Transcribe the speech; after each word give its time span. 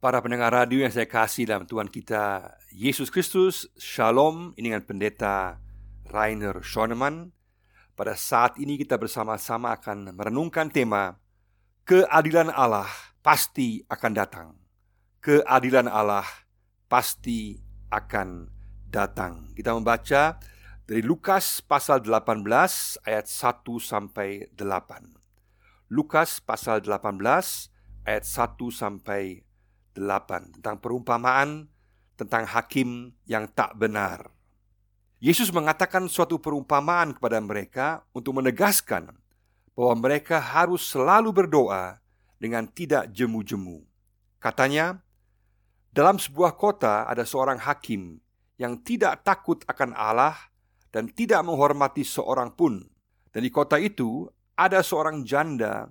Para 0.00 0.16
pendengar 0.24 0.48
radio 0.56 0.80
yang 0.80 0.88
saya 0.88 1.04
kasih 1.04 1.44
dalam 1.44 1.68
Tuhan 1.68 1.92
kita 1.92 2.56
Yesus 2.72 3.12
Kristus, 3.12 3.68
Shalom 3.76 4.56
ini 4.56 4.72
dengan 4.72 4.80
pendeta 4.80 5.60
Rainer 6.08 6.64
Schoenemann. 6.64 7.36
Pada 7.92 8.16
saat 8.16 8.56
ini 8.56 8.80
kita 8.80 8.96
bersama-sama 8.96 9.76
akan 9.76 10.16
merenungkan 10.16 10.72
tema 10.72 11.20
Keadilan 11.84 12.48
Allah 12.48 12.88
pasti 13.20 13.84
akan 13.92 14.12
datang. 14.16 14.48
Keadilan 15.20 15.84
Allah 15.84 16.24
pasti 16.88 17.60
akan 17.92 18.48
datang. 18.88 19.52
Kita 19.52 19.76
membaca 19.76 20.40
dari 20.88 21.04
Lukas 21.04 21.60
pasal 21.60 22.00
18 22.00 22.40
ayat 23.04 23.28
1 23.28 23.36
sampai 23.76 24.48
8. 24.56 25.92
Lukas 25.92 26.40
pasal 26.40 26.80
18 26.88 27.20
ayat 28.08 28.24
1 28.24 28.48
sampai 28.72 29.49
8 30.00 30.56
tentang 30.58 30.80
perumpamaan 30.80 31.68
tentang 32.16 32.44
hakim 32.44 33.12
yang 33.24 33.48
tak 33.48 33.76
benar. 33.76 34.28
Yesus 35.20 35.52
mengatakan 35.52 36.08
suatu 36.08 36.40
perumpamaan 36.40 37.16
kepada 37.16 37.40
mereka 37.40 38.04
untuk 38.16 38.40
menegaskan 38.40 39.12
bahwa 39.76 39.94
mereka 39.96 40.40
harus 40.40 40.84
selalu 40.84 41.32
berdoa 41.44 42.00
dengan 42.40 42.64
tidak 42.68 43.12
jemu-jemu. 43.12 43.84
Katanya, 44.40 45.00
dalam 45.92 46.16
sebuah 46.16 46.56
kota 46.56 47.04
ada 47.04 47.24
seorang 47.28 47.60
hakim 47.60 48.16
yang 48.56 48.80
tidak 48.80 49.24
takut 49.24 49.60
akan 49.68 49.92
Allah 49.92 50.36
dan 50.88 51.08
tidak 51.12 51.44
menghormati 51.44 52.04
seorang 52.04 52.52
pun. 52.52 52.84
Dan 53.32 53.44
di 53.44 53.52
kota 53.52 53.76
itu 53.76 54.28
ada 54.56 54.80
seorang 54.84 55.24
janda 55.24 55.88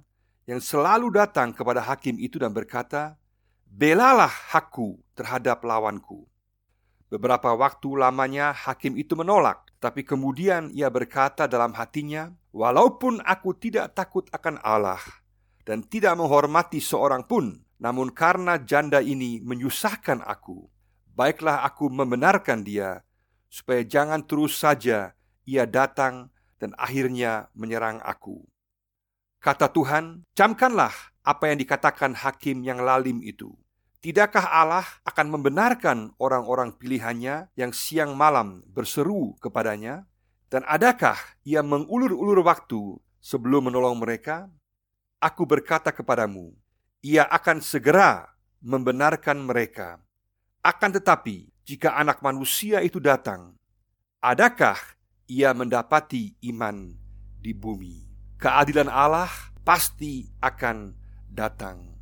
yang 0.50 0.58
selalu 0.58 1.14
datang 1.14 1.54
kepada 1.54 1.86
hakim 1.86 2.18
itu 2.18 2.42
dan 2.42 2.50
berkata, 2.50 3.14
Belalah 3.70 4.34
hakku 4.50 4.98
terhadap 5.14 5.62
lawanku. 5.62 6.26
Beberapa 7.06 7.54
waktu 7.54 8.02
lamanya 8.02 8.50
hakim 8.50 8.98
itu 8.98 9.14
menolak, 9.14 9.70
tapi 9.78 10.02
kemudian 10.02 10.74
ia 10.74 10.90
berkata 10.90 11.46
dalam 11.46 11.78
hatinya, 11.78 12.34
"Walaupun 12.50 13.22
aku 13.22 13.54
tidak 13.54 13.94
takut 13.94 14.26
akan 14.34 14.58
Allah 14.66 15.02
dan 15.70 15.86
tidak 15.86 16.18
menghormati 16.18 16.82
seorang 16.82 17.22
pun, 17.30 17.62
namun 17.78 18.10
karena 18.10 18.58
janda 18.58 19.06
ini 19.06 19.38
menyusahkan 19.46 20.26
aku, 20.26 20.66
baiklah 21.14 21.62
aku 21.62 21.94
membenarkan 21.94 22.66
dia, 22.66 23.06
supaya 23.54 23.86
jangan 23.86 24.26
terus 24.26 24.58
saja 24.58 25.14
ia 25.46 25.70
datang 25.70 26.34
dan 26.58 26.74
akhirnya 26.74 27.54
menyerang 27.54 28.02
aku." 28.02 28.50
Kata 29.42 29.70
Tuhan, 29.70 30.26
"Camkanlah 30.34 31.09
apa 31.24 31.52
yang 31.52 31.58
dikatakan 31.60 32.16
hakim 32.16 32.64
yang 32.64 32.82
lalim 32.82 33.20
itu. 33.22 33.54
Tidakkah 34.00 34.48
Allah 34.48 34.88
akan 35.04 35.28
membenarkan 35.28 36.16
orang-orang 36.16 36.72
pilihannya 36.72 37.52
yang 37.60 37.76
siang 37.76 38.16
malam 38.16 38.64
berseru 38.72 39.36
kepadanya? 39.44 40.08
Dan 40.48 40.64
adakah 40.66 41.20
ia 41.44 41.60
mengulur-ulur 41.60 42.40
waktu 42.42 42.96
sebelum 43.20 43.68
menolong 43.68 44.00
mereka? 44.00 44.48
Aku 45.20 45.44
berkata 45.44 45.92
kepadamu, 45.92 46.56
ia 47.04 47.28
akan 47.28 47.60
segera 47.60 48.32
membenarkan 48.64 49.44
mereka. 49.44 50.00
Akan 50.64 50.96
tetapi, 50.96 51.52
jika 51.68 52.00
anak 52.00 52.24
manusia 52.24 52.80
itu 52.80 53.04
datang, 53.04 53.60
adakah 54.24 54.80
ia 55.28 55.52
mendapati 55.52 56.40
iman 56.56 56.96
di 57.36 57.52
bumi? 57.52 58.08
Keadilan 58.40 58.88
Allah 58.88 59.28
pasti 59.68 60.32
akan 60.40 60.96
datang. 61.32 61.96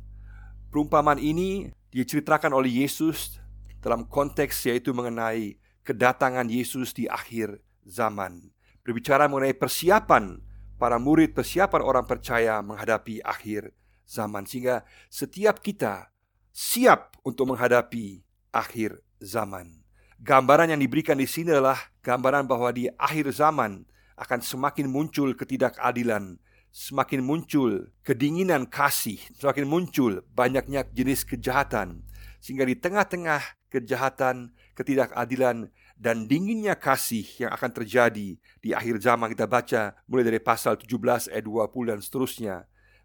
Perumpamaan 0.68 1.20
ini 1.20 1.72
diceritakan 1.92 2.52
oleh 2.52 2.84
Yesus 2.84 3.40
dalam 3.80 4.04
konteks 4.04 4.68
yaitu 4.68 4.92
mengenai 4.92 5.56
kedatangan 5.86 6.48
Yesus 6.50 6.92
di 6.92 7.08
akhir 7.08 7.62
zaman. 7.86 8.52
Berbicara 8.84 9.28
mengenai 9.28 9.56
persiapan 9.56 10.40
para 10.76 11.00
murid, 11.00 11.32
persiapan 11.32 11.80
orang 11.80 12.04
percaya 12.04 12.60
menghadapi 12.60 13.24
akhir 13.24 13.72
zaman 14.08 14.48
sehingga 14.48 14.84
setiap 15.12 15.60
kita 15.60 16.08
siap 16.52 17.16
untuk 17.24 17.52
menghadapi 17.52 18.24
akhir 18.52 19.00
zaman. 19.20 19.84
Gambaran 20.18 20.74
yang 20.74 20.80
diberikan 20.82 21.14
di 21.14 21.28
sini 21.30 21.54
adalah 21.54 21.78
gambaran 22.02 22.50
bahwa 22.50 22.74
di 22.74 22.90
akhir 22.98 23.30
zaman 23.30 23.86
akan 24.18 24.40
semakin 24.42 24.90
muncul 24.90 25.30
ketidakadilan, 25.38 26.42
semakin 26.70 27.24
muncul 27.24 27.90
kedinginan 28.04 28.68
kasih, 28.68 29.18
semakin 29.34 29.66
muncul 29.66 30.24
banyaknya 30.32 30.86
jenis 30.92 31.24
kejahatan, 31.24 32.04
sehingga 32.38 32.68
di 32.68 32.76
tengah-tengah 32.78 33.42
kejahatan, 33.68 34.52
ketidakadilan, 34.78 35.68
dan 35.98 36.30
dinginnya 36.30 36.78
kasih 36.78 37.26
yang 37.42 37.50
akan 37.50 37.70
terjadi 37.74 38.38
di 38.38 38.70
akhir 38.70 39.02
zaman 39.02 39.34
kita 39.34 39.50
baca 39.50 39.98
mulai 40.06 40.30
dari 40.30 40.38
pasal 40.38 40.78
17 40.78 41.34
ayat 41.34 41.42
20 41.42 41.90
dan 41.90 41.98
seterusnya, 41.98 42.56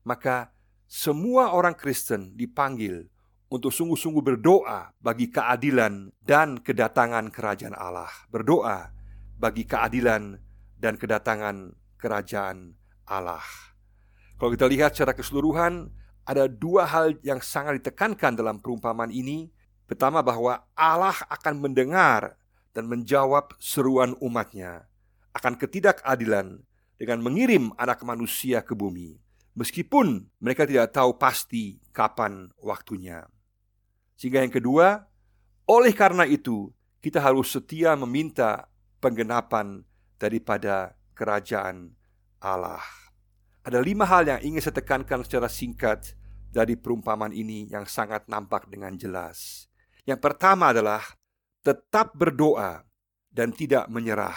maka 0.05 0.53
semua 0.85 1.57
orang 1.57 1.73
Kristen 1.73 2.37
dipanggil 2.37 3.09
untuk 3.49 3.73
sungguh-sungguh 3.73 4.21
berdoa 4.21 4.93
bagi 5.01 5.33
keadilan 5.33 6.13
dan 6.21 6.61
kedatangan 6.61 7.33
kerajaan 7.33 7.73
Allah. 7.73 8.09
Berdoa 8.29 8.93
bagi 9.37 9.65
keadilan 9.65 10.37
dan 10.77 10.93
kedatangan 10.97 11.73
kerajaan 11.97 12.77
Allah. 13.07 13.43
Kalau 14.39 14.51
kita 14.51 14.67
lihat 14.67 14.95
secara 14.95 15.15
keseluruhan, 15.15 15.91
ada 16.23 16.47
dua 16.47 16.87
hal 16.87 17.19
yang 17.23 17.43
sangat 17.43 17.83
ditekankan 17.83 18.35
dalam 18.35 18.59
perumpamaan 18.59 19.11
ini. 19.11 19.51
Pertama 19.83 20.23
bahwa 20.23 20.63
Allah 20.73 21.15
akan 21.27 21.59
mendengar 21.59 22.39
dan 22.71 22.87
menjawab 22.87 23.53
seruan 23.59 24.15
umatnya 24.23 24.87
akan 25.33 25.59
ketidakadilan 25.59 26.61
dengan 26.97 27.19
mengirim 27.19 27.73
anak 27.75 28.05
manusia 28.05 28.61
ke 28.63 28.77
bumi. 28.77 29.19
Meskipun 29.53 30.25
mereka 30.41 30.65
tidak 30.65 30.95
tahu 30.95 31.13
pasti 31.19 31.77
kapan 31.93 32.49
waktunya. 32.57 33.27
Sehingga 34.17 34.41
yang 34.41 34.53
kedua, 34.53 35.05
oleh 35.69 35.93
karena 35.93 36.25
itu 36.25 36.73
kita 37.03 37.21
harus 37.21 37.53
setia 37.53 37.93
meminta 37.93 38.65
penggenapan 38.97 39.85
daripada 40.17 40.97
kerajaan 41.13 41.93
Allah. 42.43 42.83
Ada 43.63 43.79
lima 43.79 44.03
hal 44.03 44.27
yang 44.27 44.39
ingin 44.43 44.59
saya 44.59 44.83
tekankan 44.83 45.23
secara 45.23 45.47
singkat 45.47 46.19
dari 46.51 46.75
perumpamaan 46.75 47.31
ini 47.31 47.71
yang 47.71 47.87
sangat 47.87 48.27
nampak 48.27 48.67
dengan 48.67 48.93
jelas. 48.99 49.71
Yang 50.03 50.19
pertama 50.19 50.75
adalah 50.75 50.99
tetap 51.63 52.11
berdoa 52.11 52.83
dan 53.31 53.55
tidak 53.55 53.87
menyerah. 53.87 54.35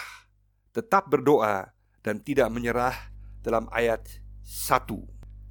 Tetap 0.71 1.11
berdoa 1.11 1.75
dan 1.99 2.23
tidak 2.23 2.47
menyerah 2.47 2.95
dalam 3.43 3.67
ayat 3.75 4.01
1. 4.47 4.87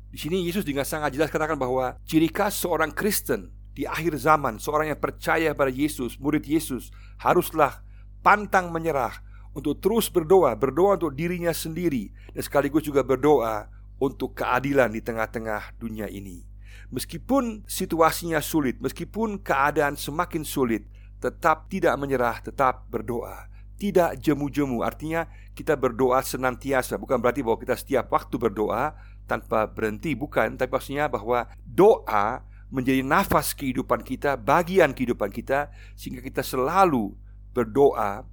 Di 0.08 0.16
sini 0.16 0.48
Yesus 0.48 0.64
dengan 0.64 0.88
sangat 0.88 1.12
jelas 1.12 1.28
katakan 1.28 1.60
bahwa 1.60 2.00
ciri 2.08 2.32
khas 2.32 2.56
seorang 2.56 2.88
Kristen 2.96 3.52
di 3.76 3.84
akhir 3.84 4.16
zaman, 4.16 4.56
seorang 4.56 4.96
yang 4.96 5.00
percaya 5.00 5.52
pada 5.52 5.68
Yesus, 5.68 6.16
murid 6.16 6.48
Yesus, 6.48 6.88
haruslah 7.20 7.84
pantang 8.24 8.72
menyerah, 8.72 9.12
untuk 9.56 9.80
terus 9.80 10.12
berdoa, 10.12 10.52
berdoa 10.52 11.00
untuk 11.00 11.16
dirinya 11.16 11.50
sendiri 11.56 12.12
dan 12.36 12.44
sekaligus 12.44 12.84
juga 12.84 13.00
berdoa 13.00 13.72
untuk 13.96 14.36
keadilan 14.36 14.92
di 14.92 15.00
tengah-tengah 15.00 15.80
dunia 15.80 16.12
ini. 16.12 16.44
Meskipun 16.92 17.64
situasinya 17.64 18.38
sulit, 18.44 18.78
meskipun 18.84 19.40
keadaan 19.40 19.96
semakin 19.96 20.44
sulit, 20.44 20.84
tetap 21.18 21.72
tidak 21.72 21.96
menyerah, 21.96 22.38
tetap 22.44 22.84
berdoa. 22.92 23.48
Tidak 23.76 24.20
jemu-jemu, 24.20 24.84
artinya 24.84 25.28
kita 25.56 25.76
berdoa 25.76 26.20
senantiasa. 26.20 27.00
Bukan 27.00 27.20
berarti 27.20 27.40
bahwa 27.40 27.58
kita 27.60 27.76
setiap 27.76 28.12
waktu 28.12 28.36
berdoa 28.36 28.96
tanpa 29.24 29.68
berhenti, 29.68 30.12
bukan. 30.12 30.56
Tapi 30.56 30.70
maksudnya 30.70 31.08
bahwa 31.08 31.48
doa 31.64 32.44
menjadi 32.68 33.00
nafas 33.04 33.52
kehidupan 33.52 34.00
kita, 34.04 34.36
bagian 34.36 34.92
kehidupan 34.92 35.28
kita, 35.32 35.72
sehingga 35.96 36.24
kita 36.24 36.40
selalu 36.40 37.12
berdoa 37.52 38.24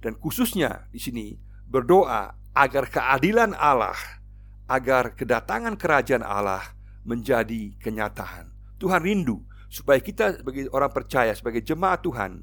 dan 0.00 0.16
khususnya 0.16 0.88
di 0.90 1.00
sini 1.00 1.26
berdoa 1.68 2.34
agar 2.56 2.90
keadilan 2.90 3.54
Allah, 3.54 3.96
agar 4.66 5.14
kedatangan 5.14 5.78
kerajaan 5.78 6.24
Allah 6.26 6.74
menjadi 7.06 7.76
kenyataan. 7.78 8.50
Tuhan 8.80 9.04
rindu 9.04 9.44
supaya 9.70 10.02
kita 10.02 10.42
sebagai 10.42 10.66
orang 10.74 10.90
percaya, 10.90 11.32
sebagai 11.36 11.62
jemaat 11.62 12.02
Tuhan 12.02 12.42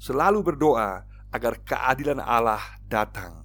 selalu 0.00 0.54
berdoa 0.54 1.04
agar 1.34 1.60
keadilan 1.60 2.22
Allah 2.22 2.62
datang. 2.88 3.44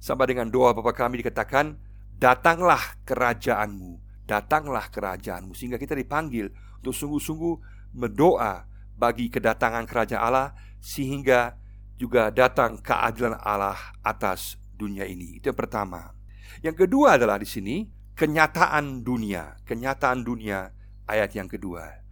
Sama 0.00 0.24
dengan 0.24 0.48
doa 0.48 0.70
Bapa 0.72 0.94
kami 0.94 1.20
dikatakan, 1.20 1.76
datanglah 2.16 2.80
kerajaanmu, 3.04 4.24
datanglah 4.24 4.86
kerajaanmu. 4.88 5.52
Sehingga 5.52 5.76
kita 5.76 5.98
dipanggil 5.98 6.48
untuk 6.80 6.94
sungguh-sungguh 6.94 7.54
berdoa 7.96 8.64
bagi 8.96 9.28
kedatangan 9.28 9.84
kerajaan 9.84 10.22
Allah 10.22 10.48
sehingga 10.80 11.58
juga 11.96 12.28
datang 12.28 12.80
keadilan 12.80 13.40
Allah 13.40 13.76
atas 14.04 14.60
dunia 14.76 15.08
ini. 15.08 15.40
Itu 15.40 15.52
yang 15.52 15.58
pertama. 15.58 16.12
Yang 16.60 16.86
kedua 16.86 17.16
adalah 17.16 17.40
di 17.40 17.48
sini 17.48 17.88
kenyataan 18.16 19.04
dunia, 19.04 19.56
kenyataan 19.64 20.24
dunia 20.24 20.72
ayat 21.08 21.32
yang 21.36 21.48
kedua. 21.48 22.04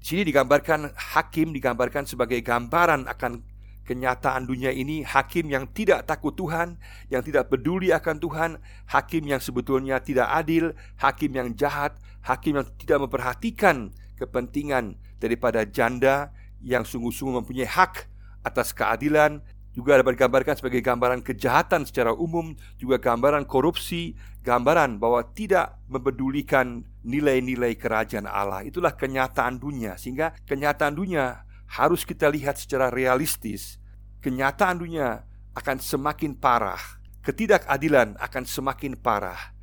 Di 0.00 0.04
sini 0.16 0.22
digambarkan 0.24 0.96
hakim 0.96 1.52
digambarkan 1.52 2.08
sebagai 2.08 2.40
gambaran 2.40 3.04
akan 3.04 3.44
kenyataan 3.84 4.48
dunia 4.48 4.72
ini 4.72 5.04
hakim 5.04 5.52
yang 5.52 5.68
tidak 5.74 6.08
takut 6.08 6.32
Tuhan, 6.36 6.80
yang 7.12 7.20
tidak 7.20 7.52
peduli 7.52 7.92
akan 7.92 8.16
Tuhan, 8.22 8.50
hakim 8.88 9.28
yang 9.28 9.42
sebetulnya 9.42 10.00
tidak 10.00 10.30
adil, 10.30 10.72
hakim 11.00 11.36
yang 11.36 11.52
jahat, 11.52 11.98
hakim 12.24 12.60
yang 12.60 12.66
tidak 12.80 13.02
memperhatikan 13.04 13.92
kepentingan 14.16 15.00
daripada 15.20 15.64
janda 15.66 16.32
yang 16.60 16.84
sungguh-sungguh 16.84 17.40
mempunyai 17.40 17.68
hak 17.68 18.08
atas 18.44 18.72
keadilan, 18.72 19.44
juga 19.70 20.02
dapat 20.02 20.18
digambarkan 20.18 20.58
sebagai 20.58 20.82
gambaran 20.82 21.22
kejahatan 21.22 21.86
secara 21.86 22.10
umum, 22.10 22.58
juga 22.74 22.98
gambaran 22.98 23.46
korupsi, 23.46 24.18
gambaran 24.42 24.98
bahwa 24.98 25.22
tidak 25.30 25.78
mempedulikan 25.86 26.82
nilai-nilai 27.06 27.78
kerajaan 27.78 28.26
Allah. 28.26 28.66
Itulah 28.66 28.98
kenyataan 28.98 29.62
dunia, 29.62 29.94
sehingga 29.94 30.34
kenyataan 30.48 30.98
dunia 30.98 31.46
harus 31.70 32.02
kita 32.02 32.26
lihat 32.26 32.58
secara 32.58 32.90
realistis 32.90 33.78
kenyataan 34.20 34.84
dunia 34.84 35.24
akan 35.56 35.80
semakin 35.80 36.36
parah, 36.36 36.80
ketidakadilan 37.24 38.14
akan 38.20 38.44
semakin 38.44 38.94
parah. 38.94 39.56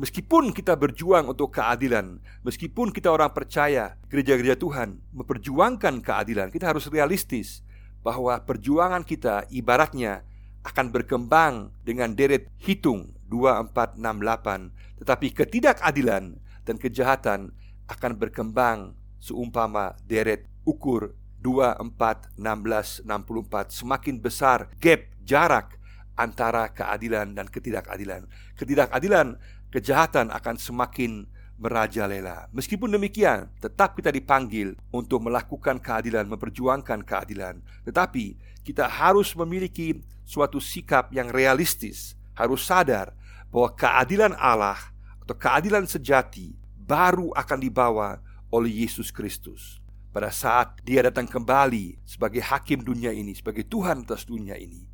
Meskipun 0.00 0.50
kita 0.50 0.74
berjuang 0.74 1.30
untuk 1.30 1.54
keadilan, 1.54 2.18
meskipun 2.42 2.90
kita 2.90 3.12
orang 3.12 3.30
percaya 3.30 3.94
gereja-gereja 4.10 4.58
Tuhan 4.58 4.98
memperjuangkan 5.14 6.02
keadilan, 6.02 6.50
kita 6.50 6.74
harus 6.74 6.90
realistis 6.90 7.62
bahwa 8.02 8.38
perjuangan 8.42 9.06
kita 9.06 9.46
ibaratnya 9.50 10.26
akan 10.62 10.94
berkembang 10.94 11.74
dengan 11.82 12.14
deret 12.14 12.50
hitung 12.62 13.14
2468, 13.30 15.02
tetapi 15.02 15.26
ketidakadilan 15.34 16.38
dan 16.62 16.76
kejahatan 16.78 17.50
akan 17.90 18.12
berkembang 18.14 18.94
seumpama 19.18 19.98
deret 20.06 20.46
ukur 20.62 21.14
2, 21.42 21.74
4, 21.98 22.38
16, 22.38 23.02
64 23.06 23.74
Semakin 23.74 24.16
besar 24.22 24.70
gap, 24.78 25.02
jarak 25.26 25.74
antara 26.14 26.70
keadilan 26.70 27.34
dan 27.34 27.50
ketidakadilan. 27.50 28.30
Ketidakadilan, 28.54 29.40
kejahatan 29.74 30.30
akan 30.30 30.56
semakin 30.60 31.26
merajalela. 31.62 32.50
Meskipun 32.50 32.90
demikian, 32.90 33.46
tetap 33.62 33.94
kita 33.94 34.10
dipanggil 34.10 34.74
untuk 34.90 35.22
melakukan 35.22 35.78
keadilan, 35.78 36.26
memperjuangkan 36.26 37.06
keadilan. 37.06 37.62
Tetapi 37.86 38.34
kita 38.66 38.90
harus 38.90 39.30
memiliki 39.38 40.02
suatu 40.26 40.58
sikap 40.58 41.14
yang 41.14 41.30
realistis 41.30 42.18
Harus 42.32 42.64
sadar 42.64 43.12
bahwa 43.52 43.76
keadilan 43.76 44.32
Allah 44.40 44.80
atau 45.20 45.36
keadilan 45.36 45.84
sejati 45.84 46.56
baru 46.80 47.28
akan 47.36 47.58
dibawa 47.60 48.18
oleh 48.48 48.84
Yesus 48.84 49.12
Kristus. 49.12 49.84
Pada 50.12 50.32
saat 50.32 50.80
dia 50.84 51.04
datang 51.04 51.28
kembali 51.28 52.00
sebagai 52.04 52.40
hakim 52.44 52.84
dunia 52.84 53.12
ini, 53.12 53.32
sebagai 53.36 53.64
Tuhan 53.68 54.04
atas 54.04 54.28
dunia 54.28 54.56
ini. 54.56 54.84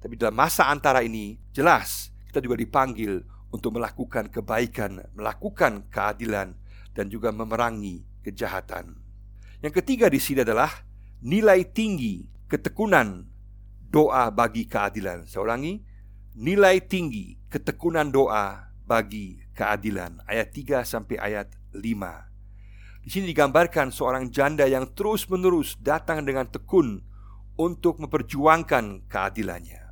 Tapi 0.00 0.16
dalam 0.20 0.36
masa 0.36 0.68
antara 0.68 1.00
ini, 1.00 1.36
jelas 1.52 2.12
kita 2.28 2.44
juga 2.44 2.60
dipanggil 2.60 3.24
untuk 3.56 3.80
melakukan 3.80 4.28
kebaikan, 4.28 5.00
melakukan 5.16 5.88
keadilan, 5.88 6.52
dan 6.92 7.08
juga 7.08 7.32
memerangi 7.32 8.04
kejahatan. 8.20 8.96
Yang 9.64 9.80
ketiga 9.82 10.12
di 10.12 10.20
sini 10.20 10.44
adalah 10.44 10.68
nilai 11.24 11.64
tinggi 11.64 12.28
ketekunan 12.46 13.24
doa 13.88 14.28
bagi 14.28 14.68
keadilan. 14.68 15.24
Saya 15.24 15.48
ulangi, 15.48 15.80
nilai 16.36 16.84
tinggi 16.84 17.40
ketekunan 17.48 18.12
doa 18.12 18.68
bagi 18.84 19.40
keadilan. 19.56 20.20
Ayat 20.28 20.52
3 20.52 20.84
sampai 20.84 21.16
ayat 21.16 21.48
5. 21.72 21.80
Di 23.06 23.08
sini 23.08 23.30
digambarkan 23.30 23.94
seorang 23.94 24.28
janda 24.34 24.66
yang 24.66 24.90
terus-menerus 24.92 25.78
datang 25.78 26.26
dengan 26.26 26.44
tekun 26.50 27.00
untuk 27.56 28.02
memperjuangkan 28.02 29.06
keadilannya. 29.08 29.85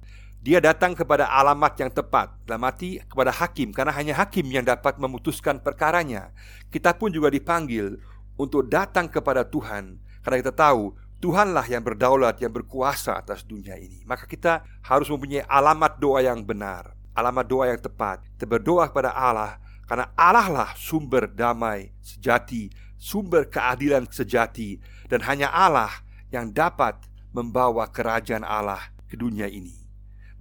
Dia 0.44 0.60
datang 0.60 0.92
kepada 0.92 1.24
alamat 1.24 1.72
yang 1.80 1.88
tepat, 1.88 2.36
dalam 2.44 2.68
arti 2.68 3.00
kepada 3.00 3.32
hakim, 3.32 3.72
karena 3.72 3.96
hanya 3.96 4.12
hakim 4.12 4.44
yang 4.52 4.60
dapat 4.60 5.00
memutuskan 5.00 5.56
perkaranya. 5.56 6.36
Kita 6.68 6.92
pun 6.92 7.08
juga 7.08 7.32
dipanggil 7.32 7.96
untuk 8.36 8.68
datang 8.68 9.08
kepada 9.08 9.48
Tuhan, 9.48 9.96
karena 10.20 10.36
kita 10.44 10.52
tahu 10.52 10.92
Tuhanlah 11.24 11.64
yang 11.72 11.80
berdaulat, 11.80 12.44
yang 12.44 12.52
berkuasa 12.52 13.16
atas 13.16 13.40
dunia 13.40 13.80
ini. 13.80 14.04
Maka 14.04 14.28
kita 14.28 14.68
harus 14.84 15.08
mempunyai 15.08 15.48
alamat 15.48 15.96
doa 15.96 16.20
yang 16.20 16.44
benar, 16.44 16.92
alamat 17.16 17.46
doa 17.48 17.64
yang 17.72 17.80
tepat. 17.80 18.20
Kita 18.36 18.44
berdoa 18.44 18.92
kepada 18.92 19.16
Allah, 19.16 19.56
karena 19.88 20.12
Allah 20.12 20.48
lah 20.52 20.70
sumber 20.76 21.24
damai 21.24 21.96
sejati 22.04 22.68
sumber 23.04 23.44
keadilan 23.44 24.08
sejati 24.08 24.80
dan 25.12 25.20
hanya 25.28 25.52
Allah 25.52 25.92
yang 26.32 26.48
dapat 26.48 26.96
membawa 27.36 27.84
kerajaan 27.92 28.40
Allah 28.40 28.80
ke 29.04 29.20
dunia 29.20 29.44
ini. 29.44 29.83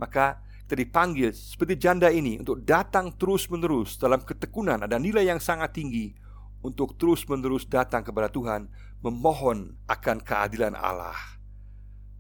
Maka 0.03 0.43
kita 0.67 0.75
dipanggil 0.75 1.31
seperti 1.31 1.79
janda 1.79 2.11
ini 2.11 2.43
untuk 2.43 2.59
datang 2.67 3.15
terus-menerus 3.15 3.95
dalam 3.95 4.19
ketekunan 4.19 4.83
ada 4.83 4.99
nilai 4.99 5.31
yang 5.31 5.39
sangat 5.39 5.79
tinggi 5.79 6.11
untuk 6.59 6.99
terus-menerus 6.99 7.63
datang 7.63 8.03
kepada 8.03 8.27
Tuhan 8.27 8.67
memohon 8.99 9.79
akan 9.87 10.19
keadilan 10.19 10.75
Allah. 10.75 11.15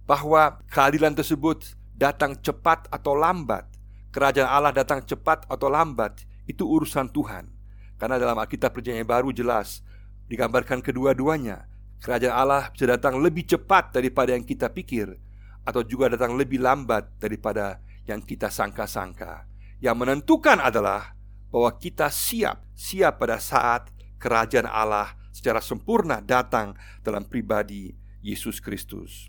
Bahwa 0.07 0.63
keadilan 0.71 1.11
tersebut 1.11 1.75
datang 1.95 2.39
cepat 2.39 2.87
atau 2.91 3.15
lambat, 3.15 3.67
kerajaan 4.15 4.47
Allah 4.47 4.71
datang 4.75 5.03
cepat 5.03 5.43
atau 5.47 5.67
lambat, 5.71 6.23
itu 6.47 6.63
urusan 6.67 7.11
Tuhan. 7.11 7.47
Karena 7.95 8.19
dalam 8.19 8.35
Alkitab 8.35 8.75
Perjanjian 8.75 9.07
Baru 9.07 9.31
jelas 9.31 9.79
digambarkan 10.27 10.83
kedua-duanya. 10.83 11.71
Kerajaan 12.03 12.35
Allah 12.35 12.67
bisa 12.75 12.83
datang 12.83 13.23
lebih 13.23 13.47
cepat 13.47 13.95
daripada 13.95 14.35
yang 14.35 14.43
kita 14.43 14.67
pikir, 14.67 15.15
atau 15.63 15.81
juga 15.83 16.11
datang 16.11 16.35
lebih 16.35 16.59
lambat 16.59 17.19
daripada 17.19 17.79
yang 18.07 18.19
kita 18.19 18.51
sangka-sangka. 18.51 19.47
Yang 19.79 19.95
menentukan 19.99 20.59
adalah 20.59 21.15
bahwa 21.51 21.71
kita 21.79 22.07
siap, 22.11 22.63
siap 22.75 23.19
pada 23.19 23.39
saat 23.39 23.91
kerajaan 24.19 24.67
Allah 24.67 25.15
secara 25.31 25.59
sempurna 25.59 26.23
datang 26.23 26.75
dalam 27.03 27.27
pribadi 27.27 27.91
Yesus 28.23 28.63
Kristus. 28.63 29.27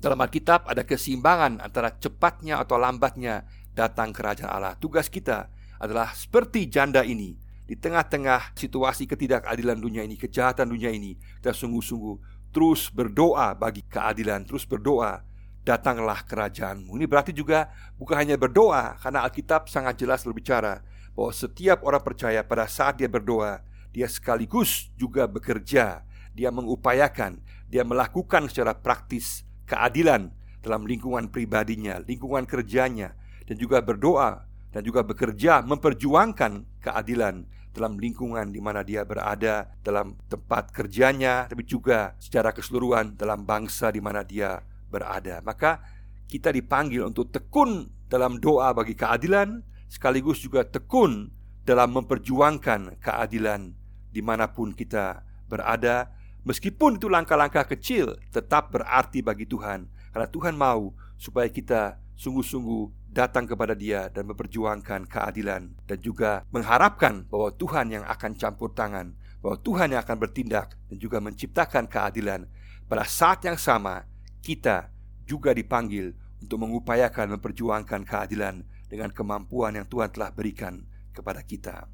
Dalam 0.00 0.16
Alkitab 0.16 0.64
ada 0.70 0.86
keseimbangan 0.86 1.60
antara 1.60 1.92
cepatnya 1.98 2.62
atau 2.62 2.80
lambatnya 2.80 3.44
datang 3.76 4.14
kerajaan 4.14 4.48
Allah. 4.48 4.74
Tugas 4.80 5.12
kita 5.12 5.52
adalah 5.76 6.12
seperti 6.16 6.70
janda 6.70 7.04
ini 7.04 7.36
di 7.70 7.78
tengah-tengah 7.78 8.56
situasi 8.56 9.06
ketidakadilan 9.06 9.78
dunia 9.78 10.02
ini, 10.02 10.18
kejahatan 10.18 10.72
dunia 10.72 10.90
ini, 10.90 11.14
kita 11.38 11.54
sungguh-sungguh 11.54 12.16
terus 12.50 12.90
berdoa 12.90 13.54
bagi 13.54 13.86
keadilan, 13.86 14.42
terus 14.42 14.66
berdoa, 14.66 15.22
datanglah 15.70 16.26
kerajaanmu. 16.26 16.98
Ini 16.98 17.06
berarti 17.06 17.30
juga 17.30 17.70
bukan 17.94 18.18
hanya 18.18 18.34
berdoa, 18.34 18.98
karena 18.98 19.22
Alkitab 19.22 19.70
sangat 19.70 20.02
jelas 20.02 20.26
berbicara 20.26 20.82
bahwa 21.14 21.30
setiap 21.30 21.86
orang 21.86 22.02
percaya 22.02 22.42
pada 22.42 22.66
saat 22.66 22.98
dia 22.98 23.06
berdoa, 23.06 23.62
dia 23.94 24.10
sekaligus 24.10 24.90
juga 24.98 25.30
bekerja, 25.30 26.02
dia 26.34 26.50
mengupayakan, 26.50 27.38
dia 27.70 27.86
melakukan 27.86 28.50
secara 28.50 28.74
praktis 28.74 29.46
keadilan 29.70 30.34
dalam 30.58 30.90
lingkungan 30.90 31.30
pribadinya, 31.30 32.02
lingkungan 32.02 32.50
kerjanya, 32.50 33.14
dan 33.46 33.54
juga 33.54 33.78
berdoa 33.78 34.50
dan 34.70 34.86
juga 34.86 35.02
bekerja 35.02 35.66
memperjuangkan 35.66 36.82
keadilan 36.82 37.42
dalam 37.70 37.98
lingkungan 37.98 38.50
di 38.50 38.58
mana 38.58 38.82
dia 38.82 39.06
berada, 39.06 39.70
dalam 39.82 40.18
tempat 40.26 40.74
kerjanya, 40.74 41.46
tapi 41.46 41.62
juga 41.62 42.18
secara 42.18 42.50
keseluruhan 42.50 43.14
dalam 43.14 43.46
bangsa 43.46 43.94
di 43.94 44.02
mana 44.02 44.26
dia 44.26 44.62
berada. 44.90 45.40
Maka 45.40 45.80
kita 46.26 46.50
dipanggil 46.50 47.06
untuk 47.06 47.30
tekun 47.30 47.88
dalam 48.10 48.42
doa 48.42 48.74
bagi 48.74 48.98
keadilan, 48.98 49.62
sekaligus 49.86 50.42
juga 50.42 50.66
tekun 50.66 51.30
dalam 51.62 51.94
memperjuangkan 51.94 52.98
keadilan 52.98 53.74
di 54.10 54.20
mana 54.20 54.50
pun 54.50 54.74
kita 54.74 55.22
berada. 55.46 56.10
Meskipun 56.42 56.96
itu 56.98 57.06
langkah-langkah 57.06 57.68
kecil, 57.68 58.16
tetap 58.32 58.72
berarti 58.72 59.20
bagi 59.20 59.44
Tuhan, 59.44 59.86
karena 60.10 60.28
Tuhan 60.28 60.54
mau 60.56 60.96
supaya 61.20 61.52
kita 61.52 62.00
sungguh-sungguh 62.16 63.12
datang 63.12 63.44
kepada 63.44 63.76
Dia 63.76 64.08
dan 64.08 64.30
memperjuangkan 64.30 65.04
keadilan 65.10 65.74
dan 65.84 65.98
juga 66.00 66.46
mengharapkan 66.48 67.26
bahwa 67.28 67.50
Tuhan 67.52 67.92
yang 67.92 68.04
akan 68.08 68.32
campur 68.40 68.72
tangan, 68.72 69.12
bahwa 69.44 69.56
Tuhan 69.60 69.92
yang 69.92 70.00
akan 70.00 70.16
bertindak 70.16 70.80
dan 70.88 70.96
juga 70.96 71.20
menciptakan 71.20 71.84
keadilan. 71.90 72.48
Pada 72.88 73.04
saat 73.06 73.44
yang 73.46 73.60
sama, 73.60 74.08
kita 74.40 74.90
juga 75.28 75.54
dipanggil 75.54 76.16
untuk 76.40 76.58
mengupayakan 76.64 77.36
memperjuangkan 77.36 78.02
keadilan 78.02 78.64
dengan 78.90 79.12
kemampuan 79.12 79.76
yang 79.76 79.86
Tuhan 79.86 80.10
telah 80.10 80.32
berikan 80.34 80.82
kepada 81.14 81.44
kita. 81.44 81.86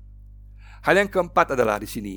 Hal 0.87 0.95
yang 0.97 1.11
keempat 1.11 1.59
adalah 1.59 1.83
di 1.83 1.91
sini 1.91 2.17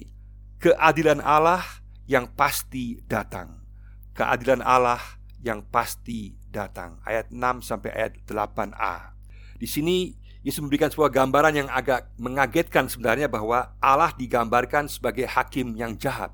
keadilan 0.61 1.19
Allah 1.25 1.65
yang 2.05 2.29
pasti 2.33 3.01
datang. 3.09 3.65
Keadilan 4.13 4.61
Allah 4.61 5.01
yang 5.39 5.63
pasti 5.67 6.35
datang. 6.51 6.99
Ayat 7.07 7.31
6 7.31 7.65
sampai 7.65 7.89
ayat 7.95 8.13
8a. 8.27 9.15
Di 9.59 9.67
sini 9.67 10.15
Yesus 10.39 10.63
memberikan 10.63 10.87
sebuah 10.87 11.11
gambaran 11.11 11.53
yang 11.55 11.69
agak 11.71 12.15
mengagetkan 12.15 12.87
sebenarnya 12.87 13.27
bahwa 13.27 13.75
Allah 13.83 14.15
digambarkan 14.15 14.87
sebagai 14.87 15.27
hakim 15.27 15.75
yang 15.75 15.99
jahat. 15.99 16.31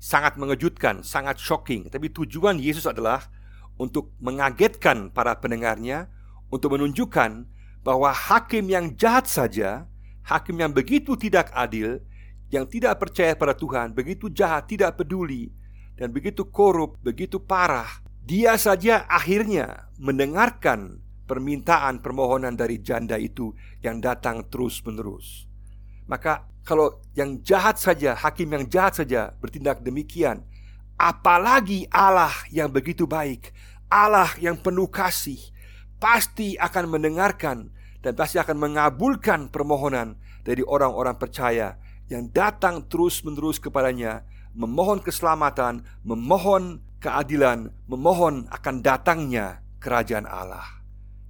Sangat 0.00 0.40
mengejutkan, 0.40 1.04
sangat 1.04 1.36
shocking. 1.36 1.92
Tapi 1.92 2.08
tujuan 2.08 2.56
Yesus 2.56 2.88
adalah 2.88 3.28
untuk 3.76 4.16
mengagetkan 4.18 5.12
para 5.12 5.36
pendengarnya, 5.36 6.08
untuk 6.48 6.74
menunjukkan 6.74 7.44
bahwa 7.84 8.08
hakim 8.10 8.72
yang 8.72 8.96
jahat 8.96 9.28
saja, 9.28 9.84
hakim 10.24 10.56
yang 10.56 10.72
begitu 10.72 11.14
tidak 11.20 11.52
adil, 11.52 12.00
yang 12.48 12.64
tidak 12.66 12.98
percaya 12.98 13.36
pada 13.36 13.52
Tuhan, 13.52 13.92
begitu 13.92 14.32
jahat, 14.32 14.66
tidak 14.66 14.98
peduli, 14.98 15.52
dan 16.00 16.10
begitu 16.10 16.48
korup, 16.48 16.96
begitu 17.04 17.36
parah, 17.36 18.00
dia 18.24 18.56
saja 18.56 19.04
akhirnya 19.06 19.92
mendengarkan 20.00 21.00
permintaan 21.28 22.02
permohonan 22.02 22.58
dari 22.58 22.82
janda 22.82 23.20
itu 23.20 23.54
yang 23.84 24.02
datang 24.02 24.42
terus-menerus. 24.50 25.49
Maka 26.10 26.42
kalau 26.66 26.98
yang 27.14 27.38
jahat 27.46 27.78
saja, 27.78 28.18
hakim 28.18 28.50
yang 28.50 28.66
jahat 28.66 28.98
saja 28.98 29.30
bertindak 29.38 29.78
demikian, 29.78 30.42
apalagi 30.98 31.86
Allah 31.86 32.34
yang 32.50 32.66
begitu 32.66 33.06
baik, 33.06 33.54
Allah 33.86 34.34
yang 34.42 34.58
penuh 34.58 34.90
kasih, 34.90 35.38
pasti 36.02 36.58
akan 36.58 36.98
mendengarkan 36.98 37.70
dan 38.02 38.12
pasti 38.18 38.42
akan 38.42 38.58
mengabulkan 38.58 39.54
permohonan 39.54 40.18
dari 40.42 40.66
orang-orang 40.66 41.14
percaya 41.14 41.78
yang 42.10 42.26
datang 42.34 42.90
terus-menerus 42.90 43.62
kepadanya, 43.62 44.26
memohon 44.50 44.98
keselamatan, 44.98 45.86
memohon 46.02 46.82
keadilan, 46.98 47.70
memohon 47.86 48.50
akan 48.50 48.82
datangnya 48.82 49.62
kerajaan 49.78 50.26
Allah. 50.26 50.66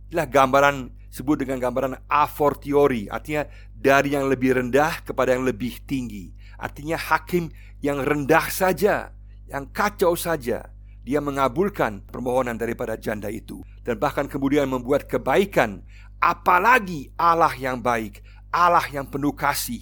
Inilah 0.08 0.26
gambaran 0.26 0.76
sebut 1.10 1.42
dengan 1.42 1.58
gambaran 1.58 2.06
a 2.06 2.24
fortiori, 2.30 3.10
artinya 3.10 3.44
dari 3.74 4.14
yang 4.14 4.30
lebih 4.30 4.56
rendah 4.62 5.02
kepada 5.02 5.34
yang 5.34 5.44
lebih 5.44 5.82
tinggi. 5.84 6.30
Artinya 6.56 6.96
hakim 6.96 7.50
yang 7.82 8.00
rendah 8.00 8.46
saja, 8.48 9.10
yang 9.50 9.66
kacau 9.74 10.14
saja, 10.14 10.70
dia 11.02 11.18
mengabulkan 11.18 12.06
permohonan 12.06 12.54
daripada 12.54 12.94
janda 12.94 13.26
itu 13.32 13.64
dan 13.82 13.98
bahkan 13.98 14.28
kemudian 14.30 14.68
membuat 14.68 15.08
kebaikan 15.08 15.82
apalagi 16.20 17.10
Allah 17.16 17.50
yang 17.56 17.80
baik, 17.80 18.20
Allah 18.52 18.84
yang 18.92 19.08
penuh 19.08 19.32
kasih, 19.32 19.80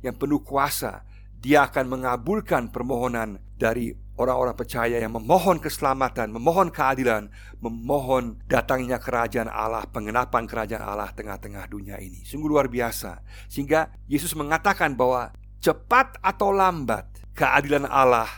yang 0.00 0.14
penuh 0.14 0.40
kuasa, 0.40 1.02
dia 1.36 1.66
akan 1.66 1.98
mengabulkan 1.98 2.70
permohonan 2.70 3.42
dari 3.58 3.92
orang-orang 4.20 4.52
percaya 4.52 5.00
yang 5.00 5.16
memohon 5.16 5.56
keselamatan, 5.56 6.28
memohon 6.28 6.68
keadilan, 6.68 7.32
memohon 7.64 8.36
datangnya 8.44 9.00
kerajaan 9.00 9.48
Allah, 9.48 9.88
pengenapan 9.88 10.44
kerajaan 10.44 10.84
Allah 10.84 11.08
tengah-tengah 11.16 11.64
dunia 11.72 11.96
ini. 11.96 12.20
Sungguh 12.28 12.52
luar 12.52 12.68
biasa. 12.68 13.24
Sehingga 13.48 13.88
Yesus 14.04 14.36
mengatakan 14.36 14.92
bahwa 14.92 15.32
cepat 15.64 16.20
atau 16.20 16.52
lambat 16.52 17.08
keadilan 17.32 17.88
Allah 17.88 18.28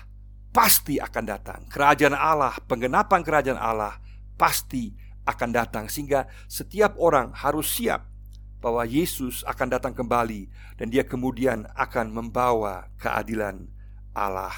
pasti 0.54 1.02
akan 1.02 1.24
datang. 1.26 1.60
Kerajaan 1.66 2.14
Allah, 2.14 2.54
pengenapan 2.70 3.26
kerajaan 3.26 3.58
Allah 3.58 3.98
pasti 4.38 4.94
akan 5.22 5.50
datang 5.54 5.86
sehingga 5.86 6.26
setiap 6.50 6.98
orang 6.98 7.30
harus 7.30 7.70
siap 7.70 8.10
bahwa 8.62 8.86
Yesus 8.86 9.42
akan 9.42 9.74
datang 9.74 9.94
kembali 9.94 10.46
dan 10.78 10.86
dia 10.90 11.02
kemudian 11.02 11.66
akan 11.74 12.14
membawa 12.14 12.86
keadilan 12.98 13.66
Allah. 14.14 14.54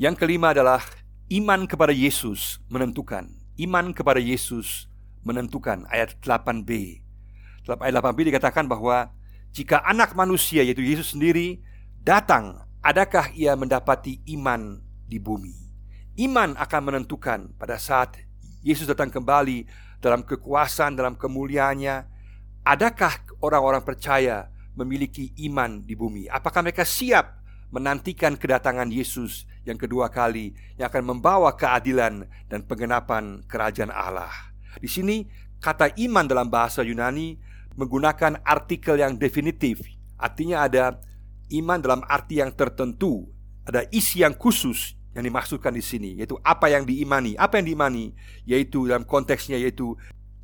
Yang 0.00 0.24
kelima 0.24 0.56
adalah 0.56 0.80
iman 1.28 1.68
kepada 1.68 1.92
Yesus 1.92 2.56
menentukan. 2.72 3.28
Iman 3.60 3.92
kepada 3.92 4.16
Yesus 4.16 4.88
menentukan 5.20 5.84
ayat 5.92 6.16
8b. 6.24 7.04
Dalam 7.68 7.84
ayat 7.84 8.00
8b 8.00 8.32
dikatakan 8.32 8.64
bahwa 8.64 9.12
jika 9.52 9.84
anak 9.84 10.16
manusia 10.16 10.64
yaitu 10.64 10.80
Yesus 10.80 11.12
sendiri 11.12 11.60
datang, 12.00 12.64
adakah 12.80 13.28
ia 13.36 13.52
mendapati 13.52 14.24
iman 14.40 14.80
di 15.04 15.20
bumi? 15.20 15.68
Iman 16.16 16.56
akan 16.56 16.80
menentukan 16.80 17.52
pada 17.60 17.76
saat 17.76 18.16
Yesus 18.64 18.88
datang 18.88 19.12
kembali 19.12 19.68
dalam 20.00 20.24
kekuasaan, 20.24 20.96
dalam 20.96 21.12
kemuliaannya, 21.12 22.08
adakah 22.64 23.20
orang-orang 23.44 23.84
percaya 23.84 24.48
memiliki 24.72 25.36
iman 25.44 25.84
di 25.84 25.92
bumi? 25.92 26.24
Apakah 26.24 26.64
mereka 26.64 26.88
siap 26.88 27.36
menantikan 27.68 28.40
kedatangan 28.40 28.88
Yesus 28.88 29.44
yang 29.64 29.76
kedua 29.76 30.08
kali 30.08 30.56
yang 30.80 30.88
akan 30.88 31.16
membawa 31.16 31.52
keadilan 31.52 32.24
dan 32.48 32.60
pengenapan 32.64 33.44
kerajaan 33.44 33.92
Allah. 33.92 34.32
Di 34.80 34.88
sini 34.88 35.28
kata 35.60 35.92
iman 35.96 36.24
dalam 36.24 36.48
bahasa 36.48 36.80
Yunani 36.80 37.36
menggunakan 37.76 38.40
artikel 38.42 38.98
yang 38.98 39.20
definitif. 39.20 39.84
Artinya 40.20 40.68
ada 40.68 41.00
iman 41.52 41.78
dalam 41.80 42.00
arti 42.08 42.40
yang 42.40 42.52
tertentu, 42.52 43.28
ada 43.64 43.84
isi 43.92 44.24
yang 44.24 44.36
khusus 44.36 44.96
yang 45.10 45.26
dimaksudkan 45.26 45.74
di 45.74 45.82
sini 45.82 46.16
yaitu 46.20 46.38
apa 46.44 46.70
yang 46.70 46.86
diimani. 46.86 47.34
Apa 47.36 47.60
yang 47.60 47.66
diimani 47.72 48.12
yaitu 48.46 48.88
dalam 48.88 49.04
konteksnya 49.04 49.58
yaitu 49.60 49.96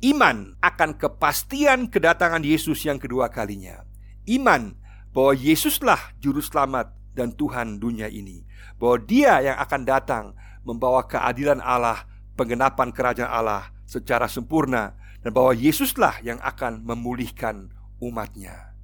iman 0.03 0.53
akan 0.61 0.97
kepastian 0.97 1.89
kedatangan 1.89 2.43
Yesus 2.45 2.83
yang 2.85 3.01
kedua 3.01 3.29
kalinya. 3.33 3.85
Iman 4.27 4.75
bahwa 5.15 5.33
Yesuslah 5.33 6.13
juru 6.19 6.43
selamat 6.43 6.96
dan 7.17 7.33
Tuhan 7.33 7.81
dunia 7.81 8.05
ini. 8.05 8.45
Bahwa 8.77 9.01
Dia 9.01 9.41
yang 9.41 9.57
akan 9.57 9.81
datang 9.83 10.25
membawa 10.61 11.01
keadilan 11.09 11.57
Allah, 11.57 12.05
penggenapan 12.37 12.93
kerajaan 12.93 13.33
Allah 13.33 13.73
secara 13.89 14.29
sempurna 14.29 14.93
dan 15.25 15.33
bahwa 15.33 15.57
Yesuslah 15.57 16.21
yang 16.21 16.37
akan 16.45 16.85
memulihkan 16.85 17.73
umatnya. 17.97 18.77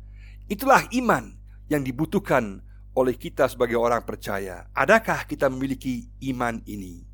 Itulah 0.49 0.89
iman 0.97 1.37
yang 1.69 1.85
dibutuhkan 1.85 2.65
oleh 2.97 3.13
kita 3.13 3.45
sebagai 3.49 3.77
orang 3.77 4.01
percaya. 4.01 4.69
Adakah 4.73 5.29
kita 5.29 5.49
memiliki 5.49 6.09
iman 6.33 6.61
ini? 6.65 7.05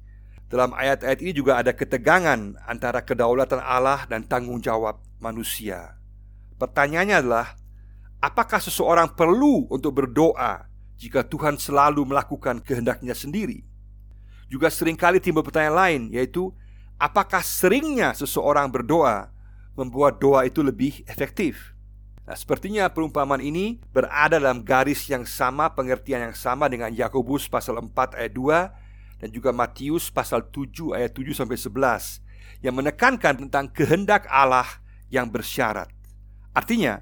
Dalam 0.49 0.73
ayat-ayat 0.73 1.19
ini 1.21 1.31
juga 1.35 1.61
ada 1.61 1.75
ketegangan 1.77 2.57
antara 2.65 3.05
kedaulatan 3.05 3.61
Allah 3.61 4.09
dan 4.09 4.25
tanggung 4.25 4.57
jawab 4.57 4.97
manusia. 5.21 5.93
Pertanyaannya 6.57 7.15
adalah, 7.21 7.53
apakah 8.17 8.57
seseorang 8.57 9.13
perlu 9.13 9.69
untuk 9.69 9.93
berdoa 9.93 10.65
jika 10.99 11.23
Tuhan 11.23 11.55
selalu 11.55 12.03
melakukan 12.03 12.59
kehendaknya 12.59 13.15
sendiri? 13.15 13.63
Juga 14.51 14.67
sering 14.67 14.99
kali 14.99 15.23
timbul 15.23 15.47
pertanyaan 15.47 15.77
lain 15.79 16.01
yaitu 16.11 16.51
Apakah 16.99 17.39
seringnya 17.39 18.11
seseorang 18.11 18.67
berdoa 18.67 19.31
membuat 19.71 20.19
doa 20.19 20.43
itu 20.43 20.59
lebih 20.59 20.99
efektif? 21.07 21.71
Nah, 22.27 22.35
sepertinya 22.35 22.91
perumpamaan 22.91 23.39
ini 23.39 23.79
berada 23.95 24.35
dalam 24.35 24.67
garis 24.67 25.07
yang 25.07 25.23
sama, 25.23 25.71
pengertian 25.71 26.27
yang 26.27 26.35
sama 26.35 26.67
dengan 26.67 26.91
Yakobus 26.91 27.47
pasal 27.47 27.79
4 27.79 28.19
ayat 28.19 28.35
2 28.35 29.23
dan 29.23 29.29
juga 29.31 29.55
Matius 29.55 30.11
pasal 30.11 30.43
7 30.51 30.91
ayat 30.91 31.15
7 31.15 31.31
sampai 31.31 31.55
11 31.55 32.67
yang 32.67 32.75
menekankan 32.75 33.47
tentang 33.47 33.71
kehendak 33.71 34.27
Allah 34.27 34.67
yang 35.07 35.31
bersyarat. 35.31 35.87
Artinya, 36.51 36.99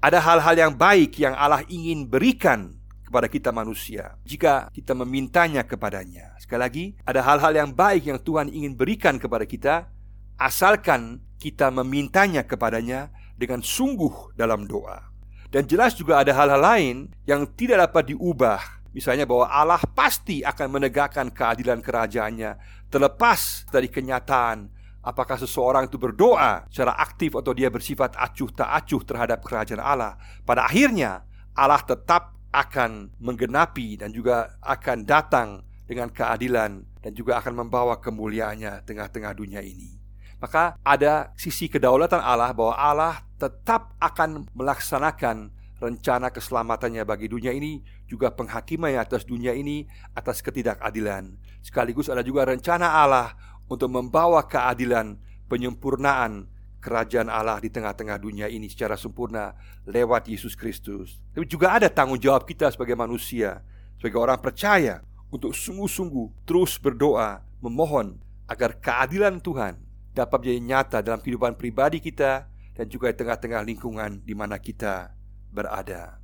ada 0.00 0.24
hal-hal 0.24 0.56
yang 0.56 0.72
baik 0.72 1.20
yang 1.20 1.36
Allah 1.36 1.60
ingin 1.68 2.08
berikan 2.08 2.80
kepada 3.14 3.30
kita 3.30 3.54
manusia 3.54 4.18
jika 4.26 4.66
kita 4.74 4.90
memintanya 4.90 5.62
kepadanya. 5.62 6.34
Sekali 6.42 6.58
lagi, 6.58 6.84
ada 7.06 7.22
hal-hal 7.22 7.54
yang 7.54 7.70
baik 7.70 8.10
yang 8.10 8.18
Tuhan 8.18 8.50
ingin 8.50 8.74
berikan 8.74 9.22
kepada 9.22 9.46
kita 9.46 9.86
asalkan 10.34 11.22
kita 11.38 11.70
memintanya 11.70 12.42
kepadanya 12.42 13.14
dengan 13.38 13.62
sungguh 13.62 14.34
dalam 14.34 14.66
doa. 14.66 14.98
Dan 15.46 15.62
jelas 15.70 15.94
juga 15.94 16.26
ada 16.26 16.34
hal-hal 16.34 16.58
lain 16.58 16.96
yang 17.30 17.46
tidak 17.54 17.86
dapat 17.86 18.10
diubah 18.10 18.82
Misalnya 18.90 19.22
bahwa 19.22 19.46
Allah 19.46 19.78
pasti 19.94 20.42
akan 20.42 20.66
menegakkan 20.66 21.30
keadilan 21.30 21.78
kerajaannya 21.78 22.58
Terlepas 22.90 23.62
dari 23.70 23.86
kenyataan 23.86 24.66
Apakah 25.06 25.38
seseorang 25.38 25.86
itu 25.86 25.94
berdoa 25.94 26.66
secara 26.66 26.98
aktif 26.98 27.38
atau 27.38 27.54
dia 27.54 27.70
bersifat 27.70 28.18
acuh 28.18 28.50
tak 28.50 28.66
acuh 28.82 29.06
terhadap 29.06 29.46
kerajaan 29.46 29.78
Allah 29.78 30.18
Pada 30.42 30.66
akhirnya 30.66 31.22
Allah 31.54 31.78
tetap 31.86 32.33
akan 32.54 33.10
menggenapi 33.18 33.98
dan 33.98 34.14
juga 34.14 34.54
akan 34.62 35.02
datang 35.02 35.66
dengan 35.90 36.08
keadilan 36.08 36.86
dan 37.02 37.12
juga 37.12 37.42
akan 37.42 37.66
membawa 37.66 37.98
kemuliaannya 37.98 38.86
tengah-tengah 38.86 39.34
dunia 39.34 39.60
ini. 39.60 39.98
Maka 40.38 40.78
ada 40.86 41.34
sisi 41.34 41.66
kedaulatan 41.66 42.20
Allah 42.22 42.54
bahwa 42.54 42.74
Allah 42.78 43.14
tetap 43.40 43.96
akan 43.98 44.46
melaksanakan 44.54 45.50
rencana 45.82 46.30
keselamatannya 46.32 47.02
bagi 47.04 47.28
dunia 47.28 47.52
ini 47.52 47.84
juga 48.08 48.32
penghakimannya 48.32 49.00
atas 49.02 49.26
dunia 49.26 49.52
ini 49.52 49.84
atas 50.16 50.40
ketidakadilan. 50.40 51.34
Sekaligus 51.60 52.08
ada 52.08 52.24
juga 52.24 52.48
rencana 52.48 53.04
Allah 53.04 53.36
untuk 53.68 53.88
membawa 53.92 54.44
keadilan, 54.44 55.16
penyempurnaan 55.48 56.48
kerajaan 56.84 57.32
Allah 57.32 57.56
di 57.64 57.72
tengah-tengah 57.72 58.20
dunia 58.20 58.52
ini 58.52 58.68
secara 58.68 59.00
sempurna 59.00 59.56
lewat 59.88 60.28
Yesus 60.28 60.52
Kristus. 60.52 61.16
Tapi 61.32 61.48
juga 61.48 61.72
ada 61.72 61.88
tanggung 61.88 62.20
jawab 62.20 62.44
kita 62.44 62.68
sebagai 62.68 62.92
manusia, 62.92 63.64
sebagai 63.96 64.20
orang 64.20 64.36
percaya 64.44 65.00
untuk 65.32 65.56
sungguh-sungguh 65.56 66.44
terus 66.44 66.76
berdoa, 66.76 67.40
memohon 67.64 68.20
agar 68.44 68.76
keadilan 68.76 69.40
Tuhan 69.40 69.80
dapat 70.12 70.44
menjadi 70.44 70.60
nyata 70.60 70.98
dalam 71.00 71.24
kehidupan 71.24 71.56
pribadi 71.56 72.04
kita 72.04 72.52
dan 72.76 72.86
juga 72.92 73.08
di 73.08 73.16
tengah-tengah 73.16 73.64
lingkungan 73.64 74.20
di 74.20 74.36
mana 74.36 74.60
kita 74.60 75.16
berada. 75.48 76.20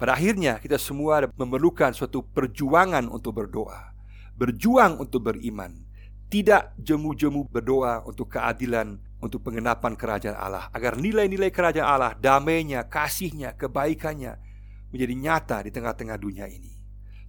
Pada 0.00 0.18
akhirnya 0.18 0.58
kita 0.58 0.80
semua 0.80 1.30
memerlukan 1.38 1.94
suatu 1.94 2.26
perjuangan 2.26 3.06
untuk 3.06 3.38
berdoa 3.38 3.94
Berjuang 4.34 4.98
untuk 4.98 5.30
beriman 5.30 5.78
Tidak 6.26 6.74
jemu-jemu 6.74 7.46
berdoa 7.46 8.02
untuk 8.02 8.34
keadilan 8.34 8.98
Untuk 9.22 9.46
pengenapan 9.46 9.94
kerajaan 9.94 10.34
Allah 10.34 10.66
Agar 10.74 10.98
nilai-nilai 10.98 11.54
kerajaan 11.54 11.86
Allah 11.86 12.12
Damainya, 12.18 12.90
kasihnya, 12.90 13.54
kebaikannya 13.54 14.34
Menjadi 14.90 15.14
nyata 15.14 15.58
di 15.62 15.70
tengah-tengah 15.70 16.18
dunia 16.18 16.50
ini 16.50 16.74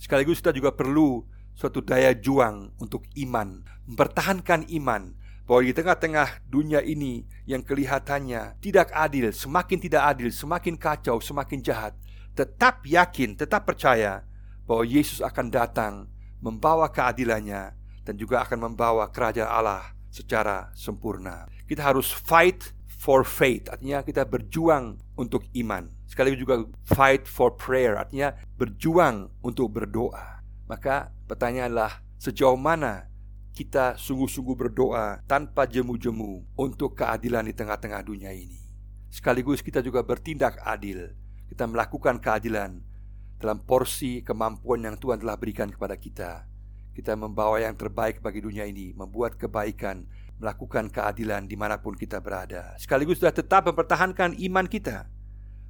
Sekaligus 0.02 0.42
kita 0.42 0.52
juga 0.52 0.74
perlu 0.74 1.22
suatu 1.54 1.86
daya 1.86 2.18
juang 2.18 2.74
untuk 2.82 3.06
iman 3.14 3.62
Mempertahankan 3.86 4.68
iman 4.82 5.14
bahwa 5.44 5.62
di 5.64 5.76
tengah-tengah 5.76 6.48
dunia 6.48 6.80
ini 6.80 7.28
yang 7.44 7.60
kelihatannya 7.68 8.64
tidak 8.64 8.96
adil, 8.96 9.28
semakin 9.36 9.78
tidak 9.80 10.04
adil, 10.16 10.32
semakin 10.32 10.76
kacau, 10.80 11.20
semakin 11.20 11.60
jahat, 11.60 11.94
tetap 12.32 12.80
yakin, 12.88 13.36
tetap 13.36 13.68
percaya 13.68 14.24
bahwa 14.64 14.88
Yesus 14.88 15.20
akan 15.20 15.52
datang 15.52 15.94
membawa 16.40 16.88
keadilannya 16.88 17.76
dan 18.08 18.16
juga 18.16 18.44
akan 18.48 18.72
membawa 18.72 19.12
kerajaan 19.12 19.52
Allah 19.52 19.92
secara 20.08 20.72
sempurna. 20.76 21.48
Kita 21.74 21.90
harus 21.90 22.14
fight 22.14 22.70
for 22.86 23.26
faith, 23.26 23.66
artinya 23.66 24.06
kita 24.06 24.30
berjuang 24.30 25.02
untuk 25.18 25.42
iman. 25.58 25.90
Sekaligus 26.06 26.46
juga 26.46 26.70
fight 26.86 27.26
for 27.26 27.58
prayer, 27.58 27.98
artinya 27.98 28.38
berjuang 28.62 29.34
untuk 29.42 29.74
berdoa. 29.74 30.46
Maka 30.70 31.10
pertanyaanlah 31.26 31.98
sejauh 32.22 32.62
mana 32.62 33.10
kita 33.58 33.98
sungguh-sungguh 33.98 34.54
berdoa 34.54 35.26
tanpa 35.26 35.66
jemu-jemu 35.66 36.46
untuk 36.54 36.94
keadilan 36.94 37.50
di 37.50 37.58
tengah-tengah 37.58 38.06
dunia 38.06 38.30
ini. 38.30 38.62
Sekaligus 39.10 39.66
kita 39.66 39.82
juga 39.82 40.06
bertindak 40.06 40.62
adil. 40.62 41.10
Kita 41.50 41.66
melakukan 41.66 42.22
keadilan 42.22 42.86
dalam 43.42 43.58
porsi 43.66 44.22
kemampuan 44.22 44.86
yang 44.86 45.02
Tuhan 45.02 45.26
telah 45.26 45.42
berikan 45.42 45.74
kepada 45.74 45.98
kita. 45.98 46.46
Kita 46.94 47.18
membawa 47.18 47.58
yang 47.58 47.74
terbaik 47.74 48.22
bagi 48.22 48.46
dunia 48.46 48.70
ini, 48.70 48.94
membuat 48.94 49.42
kebaikan, 49.42 50.06
melakukan 50.44 50.92
keadilan 50.92 51.48
di 51.48 51.56
mana 51.56 51.80
pun 51.80 51.96
kita 51.96 52.20
berada. 52.20 52.76
Sekaligus 52.76 53.24
sudah 53.24 53.32
tetap 53.32 53.64
mempertahankan 53.72 54.36
iman 54.52 54.68
kita 54.68 55.08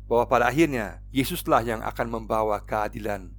bahwa 0.10 0.26
pada 0.26 0.50
akhirnya 0.50 1.06
Yesuslah 1.14 1.62
yang 1.62 1.86
akan 1.86 2.10
membawa 2.10 2.58
keadilan 2.66 3.30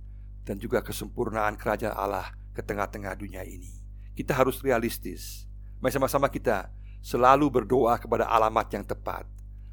dan 0.47 0.57
juga 0.63 0.79
kesempurnaan 0.79 1.59
kerajaan 1.59 1.99
Allah 1.99 2.31
ke 2.55 2.63
tengah-tengah 2.63 3.19
dunia 3.19 3.43
ini 3.43 3.85
kita 4.15 4.33
harus 4.33 4.63
realistis. 4.63 5.45
Mari 5.83 5.91
sama-sama 5.91 6.31
kita 6.31 6.71
selalu 7.03 7.51
berdoa 7.51 7.99
kepada 7.99 8.31
alamat 8.31 8.71
yang 8.73 8.87
tepat, 8.87 9.27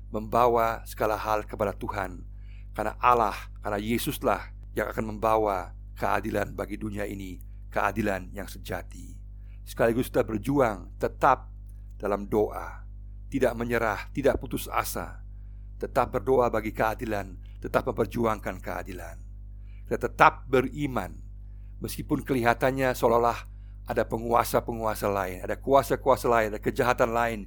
membawa 0.10 0.82
segala 0.84 1.16
hal 1.16 1.46
kepada 1.46 1.72
Tuhan, 1.78 2.26
karena 2.76 2.98
Allah, 3.00 3.38
karena 3.62 3.80
Yesuslah 3.80 4.52
yang 4.74 4.90
akan 4.90 5.16
membawa 5.16 5.72
keadilan 5.96 6.52
bagi 6.58 6.76
dunia 6.76 7.06
ini, 7.08 7.40
keadilan 7.70 8.34
yang 8.34 8.50
sejati. 8.50 9.16
Sekaligus 9.64 10.10
kita 10.10 10.26
berjuang 10.26 10.90
tetap 10.98 11.51
dalam 12.02 12.26
doa, 12.26 12.82
tidak 13.30 13.54
menyerah, 13.54 14.10
tidak 14.10 14.42
putus 14.42 14.66
asa, 14.66 15.22
tetap 15.78 16.18
berdoa 16.18 16.50
bagi 16.50 16.74
keadilan, 16.74 17.38
tetap 17.62 17.86
memperjuangkan 17.86 18.58
keadilan. 18.58 19.22
Kita 19.86 20.10
tetap 20.10 20.50
beriman, 20.50 21.14
meskipun 21.78 22.26
kelihatannya 22.26 22.98
seolah-olah 22.98 23.46
ada 23.86 24.02
penguasa-penguasa 24.02 25.06
lain, 25.14 25.46
ada 25.46 25.54
kuasa-kuasa 25.62 26.26
lain, 26.26 26.58
ada 26.58 26.62
kejahatan 26.62 27.14
lain 27.14 27.40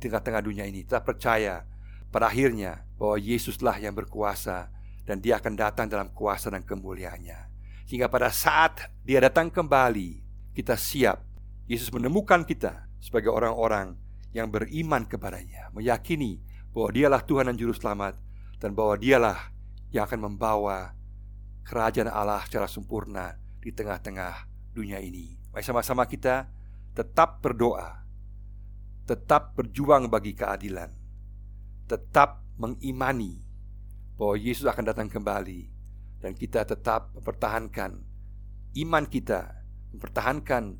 di 0.00 0.08
tengah-tengah 0.08 0.40
dunia 0.40 0.64
ini. 0.64 0.88
Kita 0.88 1.04
percaya 1.04 1.68
pada 2.08 2.32
akhirnya 2.32 2.88
bahwa 2.96 3.20
Yesuslah 3.20 3.76
yang 3.76 3.92
berkuasa 3.92 4.72
dan 5.04 5.20
dia 5.20 5.36
akan 5.36 5.52
datang 5.52 5.84
dalam 5.92 6.08
kuasa 6.16 6.48
dan 6.48 6.64
kemuliaannya. 6.64 7.44
Sehingga 7.84 8.08
pada 8.08 8.32
saat 8.32 8.88
dia 9.04 9.20
datang 9.20 9.52
kembali, 9.52 10.24
kita 10.56 10.80
siap. 10.80 11.28
Yesus 11.68 11.92
menemukan 11.92 12.48
kita 12.48 12.87
sebagai 12.98 13.30
orang-orang 13.30 13.96
yang 14.34 14.52
beriman 14.52 15.08
kepadanya, 15.08 15.72
meyakini 15.72 16.42
bahwa 16.74 16.90
dialah 16.92 17.22
Tuhan 17.24 17.48
dan 17.48 17.56
Juru 17.56 17.74
Selamat 17.74 18.18
dan 18.60 18.76
bahwa 18.76 18.98
dialah 18.98 19.50
yang 19.94 20.04
akan 20.04 20.30
membawa 20.30 20.92
kerajaan 21.64 22.10
Allah 22.10 22.44
secara 22.44 22.68
sempurna 22.68 23.36
di 23.60 23.72
tengah-tengah 23.72 24.48
dunia 24.76 25.00
ini. 25.00 25.36
Mari 25.52 25.64
sama-sama 25.64 26.04
kita 26.04 26.48
tetap 26.92 27.40
berdoa, 27.40 28.04
tetap 29.08 29.56
berjuang 29.56 30.12
bagi 30.12 30.36
keadilan, 30.36 30.92
tetap 31.88 32.44
mengimani 32.58 33.44
bahwa 34.18 34.34
Yesus 34.34 34.66
akan 34.66 34.84
datang 34.92 35.08
kembali, 35.08 35.70
dan 36.18 36.34
kita 36.34 36.66
tetap 36.66 37.14
mempertahankan 37.14 38.02
iman 38.82 39.04
kita, 39.06 39.62
mempertahankan 39.94 40.74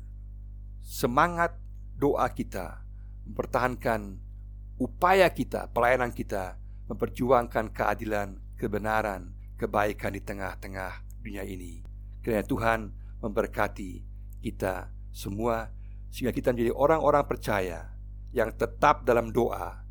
semangat 0.83 1.55
doa 1.99 2.31
kita, 2.31 2.79
mempertahankan 3.27 4.15
upaya 4.79 5.27
kita, 5.29 5.67
pelayanan 5.75 6.15
kita, 6.15 6.55
memperjuangkan 6.87 7.75
keadilan, 7.75 8.39
kebenaran, 8.55 9.35
kebaikan 9.59 10.15
di 10.15 10.23
tengah-tengah 10.23 11.03
dunia 11.19 11.43
ini. 11.43 11.83
Kiranya 12.23 12.47
Tuhan 12.47 12.79
memberkati 13.19 13.91
kita 14.39 14.87
semua 15.11 15.67
sehingga 16.09 16.31
kita 16.31 16.55
menjadi 16.55 16.71
orang-orang 16.71 17.27
percaya 17.27 17.91
yang 18.31 18.55
tetap 18.55 19.03
dalam 19.03 19.35
doa 19.35 19.83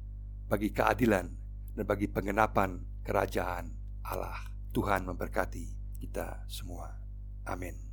bagi 0.49 0.73
keadilan 0.73 1.29
dan 1.77 1.85
bagi 1.85 2.09
pengenapan 2.09 2.81
kerajaan 3.05 3.69
Allah. 4.09 4.49
Tuhan 4.73 5.05
memberkati 5.05 5.99
kita 6.01 6.49
semua. 6.49 6.89
Amin. 7.45 7.88